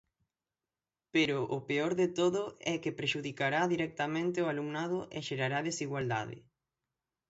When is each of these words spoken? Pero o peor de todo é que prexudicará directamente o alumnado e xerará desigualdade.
Pero 1.13 1.37
o 1.57 1.57
peor 1.69 1.91
de 2.01 2.07
todo 2.19 2.43
é 2.73 2.75
que 2.83 2.97
prexudicará 2.99 3.61
directamente 3.73 4.37
o 4.41 4.49
alumnado 4.53 4.99
e 5.17 5.19
xerará 5.27 5.57
desigualdade. 5.69 6.37